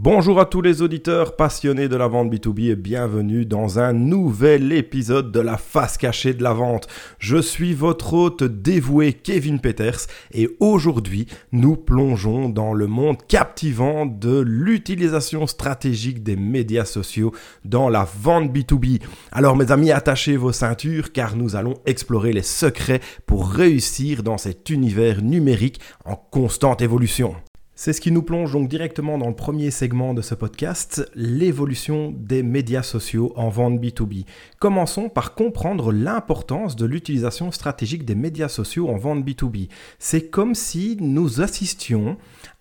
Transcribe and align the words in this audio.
Bonjour 0.00 0.38
à 0.38 0.46
tous 0.46 0.62
les 0.62 0.80
auditeurs 0.80 1.34
passionnés 1.34 1.88
de 1.88 1.96
la 1.96 2.06
vente 2.06 2.32
B2B 2.32 2.70
et 2.70 2.76
bienvenue 2.76 3.44
dans 3.44 3.80
un 3.80 3.92
nouvel 3.92 4.70
épisode 4.70 5.32
de 5.32 5.40
la 5.40 5.56
face 5.56 5.98
cachée 5.98 6.34
de 6.34 6.42
la 6.44 6.52
vente. 6.52 6.86
Je 7.18 7.36
suis 7.36 7.74
votre 7.74 8.14
hôte 8.14 8.44
dévoué 8.44 9.12
Kevin 9.12 9.58
Peters 9.58 10.06
et 10.30 10.50
aujourd'hui 10.60 11.26
nous 11.50 11.74
plongeons 11.74 12.48
dans 12.48 12.74
le 12.74 12.86
monde 12.86 13.16
captivant 13.26 14.06
de 14.06 14.38
l'utilisation 14.38 15.48
stratégique 15.48 16.22
des 16.22 16.36
médias 16.36 16.84
sociaux 16.84 17.34
dans 17.64 17.88
la 17.88 18.04
vente 18.04 18.52
B2B. 18.52 19.02
Alors 19.32 19.56
mes 19.56 19.72
amis, 19.72 19.90
attachez 19.90 20.36
vos 20.36 20.52
ceintures 20.52 21.10
car 21.10 21.34
nous 21.34 21.56
allons 21.56 21.74
explorer 21.86 22.32
les 22.32 22.42
secrets 22.42 23.00
pour 23.26 23.50
réussir 23.50 24.22
dans 24.22 24.38
cet 24.38 24.70
univers 24.70 25.22
numérique 25.22 25.80
en 26.04 26.14
constante 26.14 26.82
évolution. 26.82 27.34
C'est 27.80 27.92
ce 27.92 28.00
qui 28.00 28.10
nous 28.10 28.24
plonge 28.24 28.50
donc 28.50 28.68
directement 28.68 29.18
dans 29.18 29.28
le 29.28 29.36
premier 29.36 29.70
segment 29.70 30.12
de 30.12 30.20
ce 30.20 30.34
podcast, 30.34 31.08
l'évolution 31.14 32.12
des 32.12 32.42
médias 32.42 32.82
sociaux 32.82 33.32
en 33.36 33.50
vente 33.50 33.78
B2B. 33.78 34.24
Commençons 34.58 35.08
par 35.08 35.36
comprendre 35.36 35.92
l'importance 35.92 36.74
de 36.74 36.86
l'utilisation 36.86 37.52
stratégique 37.52 38.04
des 38.04 38.16
médias 38.16 38.48
sociaux 38.48 38.88
en 38.88 38.96
vente 38.96 39.24
B2B. 39.24 39.68
C'est 40.00 40.28
comme 40.28 40.56
si 40.56 40.96
nous 40.98 41.40
assistions 41.40 42.16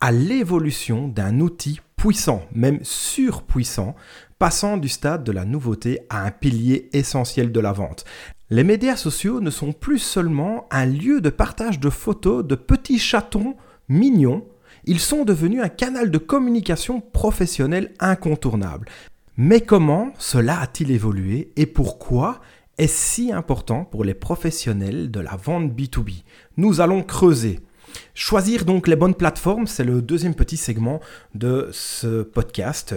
à 0.00 0.12
l'évolution 0.12 1.08
d'un 1.08 1.40
outil 1.40 1.80
puissant, 1.96 2.46
même 2.54 2.78
surpuissant, 2.80 3.94
passant 4.38 4.78
du 4.78 4.88
stade 4.88 5.24
de 5.24 5.32
la 5.32 5.44
nouveauté 5.44 6.06
à 6.08 6.24
un 6.24 6.30
pilier 6.30 6.88
essentiel 6.94 7.52
de 7.52 7.60
la 7.60 7.72
vente. 7.72 8.06
Les 8.48 8.64
médias 8.64 8.96
sociaux 8.96 9.42
ne 9.42 9.50
sont 9.50 9.74
plus 9.74 9.98
seulement 9.98 10.66
un 10.70 10.86
lieu 10.86 11.20
de 11.20 11.28
partage 11.28 11.80
de 11.80 11.90
photos 11.90 12.42
de 12.46 12.54
petits 12.54 12.98
chatons 12.98 13.56
mignons 13.88 14.46
ils 14.84 15.00
sont 15.00 15.24
devenus 15.24 15.62
un 15.62 15.68
canal 15.68 16.10
de 16.10 16.18
communication 16.18 17.00
professionnel 17.00 17.92
incontournable. 18.00 18.88
Mais 19.36 19.60
comment 19.60 20.12
cela 20.18 20.60
a-t-il 20.60 20.90
évolué 20.90 21.52
et 21.56 21.66
pourquoi 21.66 22.40
est-ce 22.78 23.14
si 23.14 23.32
important 23.32 23.84
pour 23.84 24.02
les 24.04 24.14
professionnels 24.14 25.10
de 25.10 25.20
la 25.20 25.36
vente 25.36 25.72
B2B 25.72 26.22
Nous 26.56 26.80
allons 26.80 27.02
creuser. 27.02 27.60
Choisir 28.14 28.64
donc 28.64 28.88
les 28.88 28.96
bonnes 28.96 29.14
plateformes, 29.14 29.66
c'est 29.66 29.84
le 29.84 30.02
deuxième 30.02 30.34
petit 30.34 30.56
segment 30.56 31.00
de 31.34 31.68
ce 31.72 32.22
podcast. 32.22 32.94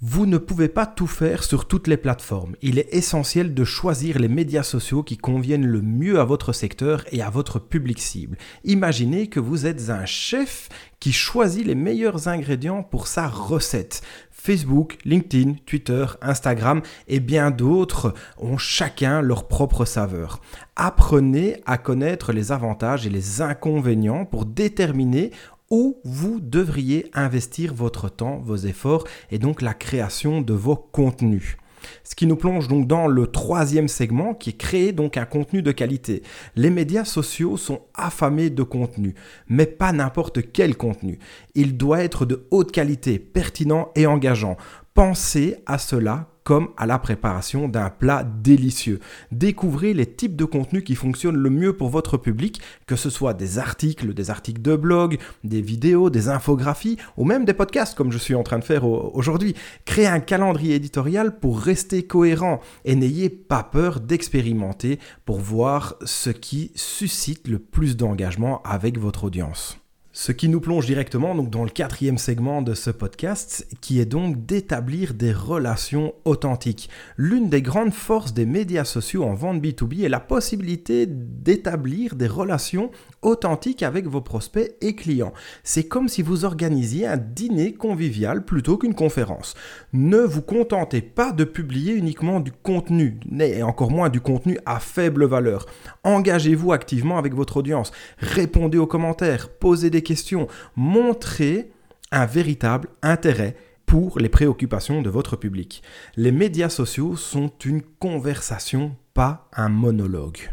Vous 0.00 0.26
ne 0.26 0.38
pouvez 0.38 0.68
pas 0.68 0.86
tout 0.86 1.08
faire 1.08 1.42
sur 1.42 1.66
toutes 1.66 1.88
les 1.88 1.96
plateformes. 1.96 2.54
Il 2.62 2.78
est 2.78 2.94
essentiel 2.94 3.52
de 3.52 3.64
choisir 3.64 4.20
les 4.20 4.28
médias 4.28 4.62
sociaux 4.62 5.02
qui 5.02 5.16
conviennent 5.16 5.66
le 5.66 5.82
mieux 5.82 6.20
à 6.20 6.24
votre 6.24 6.52
secteur 6.52 7.02
et 7.10 7.20
à 7.20 7.30
votre 7.30 7.58
public 7.58 7.98
cible. 8.00 8.38
Imaginez 8.62 9.26
que 9.26 9.40
vous 9.40 9.66
êtes 9.66 9.90
un 9.90 10.06
chef 10.06 10.68
qui 11.00 11.12
choisit 11.12 11.66
les 11.66 11.74
meilleurs 11.74 12.28
ingrédients 12.28 12.84
pour 12.84 13.08
sa 13.08 13.26
recette. 13.26 14.02
Facebook, 14.30 14.98
LinkedIn, 15.04 15.54
Twitter, 15.66 16.06
Instagram 16.22 16.80
et 17.08 17.18
bien 17.18 17.50
d'autres 17.50 18.14
ont 18.38 18.56
chacun 18.56 19.20
leur 19.20 19.48
propre 19.48 19.84
saveur. 19.84 20.40
Apprenez 20.76 21.60
à 21.66 21.76
connaître 21.76 22.32
les 22.32 22.52
avantages 22.52 23.04
et 23.04 23.10
les 23.10 23.42
inconvénients 23.42 24.26
pour 24.26 24.44
déterminer 24.44 25.32
où 25.70 25.98
vous 26.04 26.40
devriez 26.40 27.10
investir 27.14 27.74
votre 27.74 28.08
temps, 28.08 28.40
vos 28.44 28.56
efforts 28.56 29.04
et 29.30 29.38
donc 29.38 29.62
la 29.62 29.74
création 29.74 30.40
de 30.40 30.54
vos 30.54 30.76
contenus. 30.76 31.56
Ce 32.04 32.14
qui 32.14 32.26
nous 32.26 32.36
plonge 32.36 32.68
donc 32.68 32.86
dans 32.86 33.06
le 33.06 33.26
troisième 33.26 33.88
segment 33.88 34.34
qui 34.34 34.50
est 34.50 34.54
créer 34.54 34.92
donc 34.92 35.16
un 35.16 35.24
contenu 35.24 35.62
de 35.62 35.72
qualité. 35.72 36.22
Les 36.56 36.70
médias 36.70 37.04
sociaux 37.04 37.56
sont 37.56 37.82
affamés 37.94 38.50
de 38.50 38.62
contenu, 38.62 39.14
mais 39.48 39.66
pas 39.66 39.92
n'importe 39.92 40.52
quel 40.52 40.76
contenu. 40.76 41.18
Il 41.54 41.76
doit 41.76 42.02
être 42.02 42.26
de 42.26 42.46
haute 42.50 42.72
qualité, 42.72 43.18
pertinent 43.18 43.90
et 43.94 44.06
engageant. 44.06 44.56
Pensez 44.94 45.56
à 45.66 45.78
cela 45.78 46.28
comme 46.48 46.70
à 46.78 46.86
la 46.86 46.98
préparation 46.98 47.68
d'un 47.68 47.90
plat 47.90 48.24
délicieux. 48.24 49.00
Découvrez 49.32 49.92
les 49.92 50.06
types 50.06 50.34
de 50.34 50.46
contenus 50.46 50.82
qui 50.82 50.94
fonctionnent 50.94 51.36
le 51.36 51.50
mieux 51.50 51.76
pour 51.76 51.90
votre 51.90 52.16
public, 52.16 52.62
que 52.86 52.96
ce 52.96 53.10
soit 53.10 53.34
des 53.34 53.58
articles, 53.58 54.14
des 54.14 54.30
articles 54.30 54.62
de 54.62 54.74
blog, 54.74 55.18
des 55.44 55.60
vidéos, 55.60 56.08
des 56.08 56.30
infographies 56.30 56.96
ou 57.18 57.26
même 57.26 57.44
des 57.44 57.52
podcasts 57.52 57.94
comme 57.94 58.10
je 58.10 58.16
suis 58.16 58.34
en 58.34 58.44
train 58.44 58.58
de 58.58 58.64
faire 58.64 58.86
aujourd'hui. 58.86 59.56
Créez 59.84 60.06
un 60.06 60.20
calendrier 60.20 60.76
éditorial 60.76 61.38
pour 61.38 61.60
rester 61.60 62.04
cohérent 62.04 62.60
et 62.86 62.96
n'ayez 62.96 63.28
pas 63.28 63.62
peur 63.62 64.00
d'expérimenter 64.00 64.98
pour 65.26 65.40
voir 65.40 65.96
ce 66.06 66.30
qui 66.30 66.72
suscite 66.76 67.46
le 67.46 67.58
plus 67.58 67.94
d'engagement 67.94 68.62
avec 68.62 68.98
votre 68.98 69.24
audience. 69.24 69.78
Ce 70.20 70.32
qui 70.32 70.48
nous 70.48 70.58
plonge 70.58 70.84
directement 70.84 71.32
donc, 71.36 71.48
dans 71.48 71.62
le 71.62 71.70
quatrième 71.70 72.18
segment 72.18 72.60
de 72.60 72.74
ce 72.74 72.90
podcast, 72.90 73.68
qui 73.80 74.00
est 74.00 74.04
donc 74.04 74.46
d'établir 74.46 75.14
des 75.14 75.32
relations 75.32 76.12
authentiques. 76.24 76.90
L'une 77.16 77.48
des 77.48 77.62
grandes 77.62 77.92
forces 77.92 78.34
des 78.34 78.44
médias 78.44 78.82
sociaux 78.82 79.22
en 79.22 79.34
vente 79.34 79.62
B2B 79.62 80.04
est 80.04 80.08
la 80.08 80.18
possibilité 80.18 81.06
d'établir 81.06 82.16
des 82.16 82.26
relations 82.26 82.90
authentiques 83.22 83.84
avec 83.84 84.08
vos 84.08 84.20
prospects 84.20 84.74
et 84.80 84.96
clients. 84.96 85.32
C'est 85.62 85.86
comme 85.86 86.08
si 86.08 86.22
vous 86.22 86.44
organisiez 86.44 87.06
un 87.06 87.16
dîner 87.16 87.74
convivial 87.74 88.44
plutôt 88.44 88.76
qu'une 88.76 88.96
conférence. 88.96 89.54
Ne 89.92 90.18
vous 90.18 90.42
contentez 90.42 91.00
pas 91.00 91.30
de 91.30 91.44
publier 91.44 91.92
uniquement 91.92 92.40
du 92.40 92.50
contenu, 92.50 93.20
et 93.38 93.62
encore 93.62 93.92
moins 93.92 94.08
du 94.08 94.20
contenu 94.20 94.58
à 94.66 94.80
faible 94.80 95.26
valeur. 95.26 95.66
Engagez-vous 96.02 96.72
activement 96.72 97.18
avec 97.18 97.34
votre 97.34 97.58
audience, 97.58 97.92
répondez 98.18 98.78
aux 98.78 98.88
commentaires, 98.88 99.48
posez 99.48 99.90
des 99.90 100.07
questions, 100.08 100.48
montrez 100.74 101.70
un 102.10 102.24
véritable 102.24 102.88
intérêt 103.02 103.56
pour 103.84 104.18
les 104.18 104.30
préoccupations 104.30 105.02
de 105.02 105.10
votre 105.10 105.36
public. 105.36 105.82
Les 106.16 106.32
médias 106.32 106.70
sociaux 106.70 107.14
sont 107.14 107.52
une 107.62 107.82
conversation, 107.82 108.96
pas 109.12 109.48
un 109.54 109.68
monologue. 109.68 110.50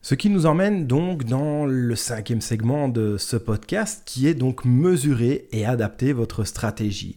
Ce 0.00 0.14
qui 0.14 0.30
nous 0.30 0.46
emmène 0.46 0.86
donc 0.86 1.24
dans 1.24 1.66
le 1.66 1.94
cinquième 1.94 2.40
segment 2.40 2.88
de 2.88 3.18
ce 3.18 3.36
podcast 3.36 4.02
qui 4.06 4.26
est 4.26 4.34
donc 4.34 4.64
mesurer 4.64 5.46
et 5.52 5.66
adapter 5.66 6.14
votre 6.14 6.44
stratégie. 6.44 7.16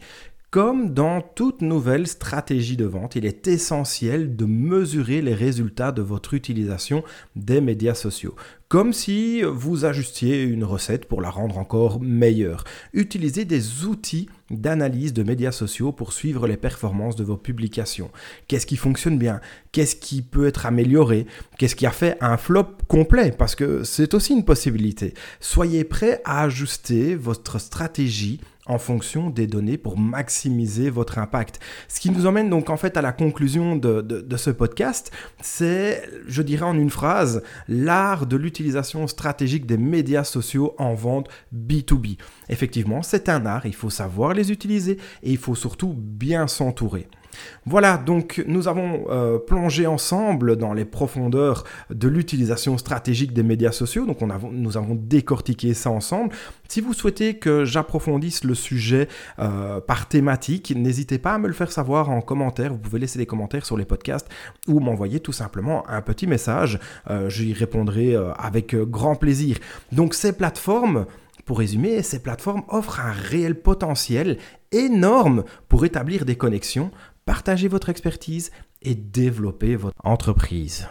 Comme 0.53 0.93
dans 0.93 1.21
toute 1.21 1.61
nouvelle 1.61 2.05
stratégie 2.05 2.77
de 2.77 2.85
vente, 2.85 3.15
il 3.15 3.25
est 3.25 3.47
essentiel 3.47 4.35
de 4.35 4.45
mesurer 4.45 5.21
les 5.21 5.33
résultats 5.33 5.91
de 5.91 6.03
votre 6.03 6.35
utilisation 6.35 7.03
des 7.35 7.59
médias 7.59 7.95
sociaux. 7.95 8.35
Comme 8.73 8.91
si 8.91 9.43
vous 9.43 9.85
ajustiez 9.85 10.41
une 10.41 10.63
recette 10.63 11.05
pour 11.05 11.21
la 11.21 11.29
rendre 11.29 11.59
encore 11.59 12.01
meilleure. 12.01 12.63
Utilisez 12.91 13.45
des 13.45 13.85
outils 13.85 14.29
d'analyse 14.49 15.13
de 15.13 15.21
médias 15.21 15.51
sociaux 15.51 15.91
pour 15.91 16.11
suivre 16.11 16.47
les 16.47 16.57
performances 16.57 17.15
de 17.15 17.23
vos 17.23 17.37
publications. 17.37 18.09
Qu'est-ce 18.47 18.65
qui 18.65 18.75
fonctionne 18.75 19.19
bien? 19.19 19.41
Qu'est-ce 19.73 19.95
qui 19.95 20.23
peut 20.23 20.47
être 20.47 20.65
amélioré? 20.65 21.27
Qu'est-ce 21.59 21.75
qui 21.75 21.85
a 21.85 21.91
fait 21.91 22.17
un 22.19 22.35
flop 22.35 22.77
complet? 22.87 23.31
Parce 23.37 23.53
que 23.53 23.83
c'est 23.83 24.15
aussi 24.15 24.33
une 24.33 24.43
possibilité. 24.43 25.13
Soyez 25.39 25.83
prêt 25.83 26.23
à 26.25 26.41
ajuster 26.41 27.13
votre 27.13 27.59
stratégie 27.59 28.39
en 28.65 28.77
fonction 28.77 29.29
des 29.29 29.47
données 29.47 29.77
pour 29.77 29.97
maximiser 29.97 30.89
votre 30.89 31.17
impact. 31.17 31.59
Ce 31.87 31.99
qui 31.99 32.09
nous 32.11 32.25
emmène 32.25 32.49
donc 32.49 32.69
en 32.69 32.77
fait 32.77 32.95
à 32.97 33.01
la 33.01 33.11
conclusion 33.11 33.75
de, 33.75 34.25
ce 34.37 34.49
podcast, 34.49 35.11
c'est, 35.41 36.01
je 36.27 36.41
dirais 36.41 36.65
en 36.65 36.77
une 36.77 36.89
phrase, 36.89 37.43
l'art 37.67 38.25
de 38.25 38.37
l'utilisation 38.37 38.62
stratégique 39.07 39.65
des 39.65 39.77
médias 39.77 40.23
sociaux 40.23 40.75
en 40.77 40.93
vente 40.93 41.29
B2B. 41.53 42.17
Effectivement, 42.49 43.03
c'est 43.03 43.29
un 43.29 43.45
art, 43.45 43.65
il 43.65 43.75
faut 43.75 43.89
savoir 43.89 44.33
les 44.33 44.51
utiliser 44.51 44.97
et 45.21 45.31
il 45.31 45.37
faut 45.37 45.55
surtout 45.55 45.93
bien 45.97 46.47
s'entourer. 46.47 47.07
Voilà, 47.65 47.97
donc 47.97 48.43
nous 48.47 48.67
avons 48.67 49.05
euh, 49.09 49.39
plongé 49.39 49.87
ensemble 49.87 50.55
dans 50.55 50.73
les 50.73 50.85
profondeurs 50.85 51.63
de 51.89 52.07
l'utilisation 52.07 52.77
stratégique 52.77 53.33
des 53.33 53.43
médias 53.43 53.71
sociaux, 53.71 54.05
donc 54.05 54.19
nous 54.51 54.77
avons 54.77 54.95
décortiqué 54.95 55.73
ça 55.73 55.89
ensemble. 55.89 56.33
Si 56.67 56.81
vous 56.81 56.93
souhaitez 56.93 57.35
que 57.35 57.65
j'approfondisse 57.65 58.43
le 58.43 58.55
sujet 58.55 59.07
euh, 59.39 59.79
par 59.79 60.07
thématique, 60.07 60.73
n'hésitez 60.75 61.19
pas 61.19 61.33
à 61.35 61.37
me 61.37 61.47
le 61.47 61.53
faire 61.53 61.71
savoir 61.71 62.09
en 62.09 62.21
commentaire, 62.21 62.71
vous 62.71 62.79
pouvez 62.79 62.99
laisser 62.99 63.19
des 63.19 63.25
commentaires 63.25 63.65
sur 63.65 63.77
les 63.77 63.85
podcasts 63.85 64.27
ou 64.67 64.79
m'envoyer 64.79 65.19
tout 65.19 65.33
simplement 65.33 65.87
un 65.89 66.01
petit 66.01 66.27
message, 66.27 66.79
euh, 67.09 67.29
j'y 67.29 67.53
répondrai 67.53 68.15
avec 68.37 68.75
grand 68.75 69.15
plaisir. 69.15 69.57
Donc 69.91 70.13
ces 70.13 70.33
plateformes... 70.33 71.05
Pour 71.45 71.59
résumer, 71.59 72.03
ces 72.03 72.19
plateformes 72.19 72.63
offrent 72.69 73.01
un 73.01 73.11
réel 73.11 73.59
potentiel 73.59 74.37
énorme 74.71 75.43
pour 75.67 75.83
établir 75.83 76.23
des 76.23 76.37
connexions, 76.37 76.89
partager 77.25 77.67
votre 77.67 77.89
expertise 77.89 78.51
et 78.81 78.95
développer 78.95 79.75
votre 79.75 79.95
entreprise. 80.03 80.87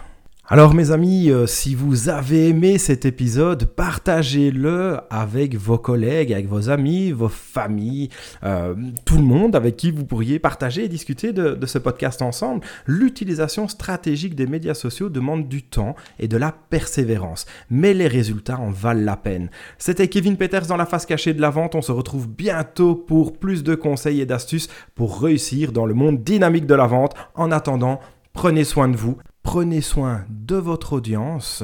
Alors 0.48 0.74
mes 0.74 0.90
amis, 0.90 1.30
euh, 1.30 1.46
si 1.46 1.76
vous 1.76 2.08
avez 2.08 2.48
aimé 2.48 2.76
cet 2.76 3.04
épisode, 3.04 3.64
partagez-le 3.64 4.98
avec 5.08 5.54
vos 5.54 5.78
collègues, 5.78 6.32
avec 6.32 6.48
vos 6.48 6.68
amis, 6.68 7.12
vos 7.12 7.28
familles, 7.28 8.08
euh, 8.42 8.74
tout 9.04 9.18
le 9.18 9.22
monde 9.22 9.54
avec 9.54 9.76
qui 9.76 9.92
vous 9.92 10.04
pourriez 10.04 10.40
partager 10.40 10.84
et 10.84 10.88
discuter 10.88 11.32
de, 11.32 11.54
de 11.54 11.66
ce 11.66 11.78
podcast 11.78 12.22
ensemble. 12.22 12.66
L'utilisation 12.86 13.68
stratégique 13.68 14.34
des 14.34 14.48
médias 14.48 14.74
sociaux 14.74 15.10
demande 15.10 15.48
du 15.48 15.62
temps 15.62 15.94
et 16.18 16.26
de 16.26 16.36
la 16.36 16.50
persévérance, 16.50 17.46
mais 17.70 17.94
les 17.94 18.08
résultats 18.08 18.58
en 18.58 18.72
valent 18.72 19.04
la 19.04 19.16
peine. 19.16 19.48
C'était 19.78 20.08
Kevin 20.08 20.36
Peters 20.36 20.66
dans 20.66 20.76
la 20.76 20.86
face 20.86 21.06
cachée 21.06 21.34
de 21.34 21.40
la 21.40 21.50
vente. 21.50 21.76
On 21.76 21.82
se 21.82 21.92
retrouve 21.92 22.28
bientôt 22.28 22.96
pour 22.96 23.38
plus 23.38 23.62
de 23.62 23.76
conseils 23.76 24.20
et 24.20 24.26
d'astuces 24.26 24.68
pour 24.96 25.22
réussir 25.22 25.70
dans 25.70 25.86
le 25.86 25.94
monde 25.94 26.24
dynamique 26.24 26.66
de 26.66 26.74
la 26.74 26.88
vente. 26.88 27.14
En 27.36 27.52
attendant, 27.52 28.00
prenez 28.32 28.64
soin 28.64 28.88
de 28.88 28.96
vous 28.96 29.16
prenez 29.42 29.80
soin 29.80 30.24
de 30.28 30.56
votre 30.56 30.94
audience 30.94 31.62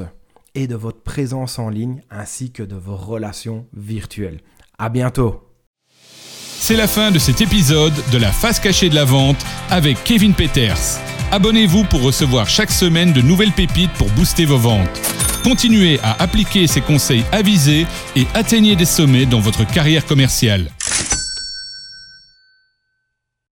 et 0.55 0.67
de 0.67 0.75
votre 0.75 1.01
présence 1.01 1.59
en 1.59 1.69
ligne 1.69 2.01
ainsi 2.09 2.51
que 2.51 2.63
de 2.63 2.75
vos 2.75 2.95
relations 2.95 3.65
virtuelles. 3.73 4.41
À 4.77 4.89
bientôt. 4.89 5.45
C'est 6.61 6.75
la 6.75 6.87
fin 6.87 7.11
de 7.11 7.19
cet 7.19 7.41
épisode 7.41 7.93
de 8.11 8.17
la 8.17 8.31
face 8.31 8.59
cachée 8.59 8.89
de 8.89 8.95
la 8.95 9.05
vente 9.05 9.43
avec 9.69 10.03
Kevin 10.03 10.33
Peters. 10.33 10.99
Abonnez-vous 11.31 11.85
pour 11.85 12.01
recevoir 12.01 12.49
chaque 12.49 12.71
semaine 12.71 13.13
de 13.13 13.21
nouvelles 13.21 13.53
pépites 13.53 13.93
pour 13.93 14.09
booster 14.11 14.45
vos 14.45 14.57
ventes. 14.57 14.89
Continuez 15.43 15.99
à 16.03 16.21
appliquer 16.21 16.67
ces 16.67 16.81
conseils 16.81 17.23
avisés 17.31 17.87
et 18.15 18.25
atteignez 18.33 18.75
des 18.75 18.85
sommets 18.85 19.25
dans 19.25 19.39
votre 19.39 19.65
carrière 19.65 20.05
commerciale. 20.05 20.69